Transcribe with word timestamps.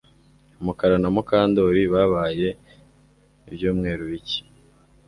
Mukara 0.65 0.95
na 1.01 1.09
Mukandoli 1.15 1.81
babaye 1.93 2.49
ibyumweru 3.47 4.03
bike 4.11 4.41